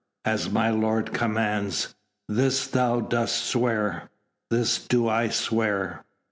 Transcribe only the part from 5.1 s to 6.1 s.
swear."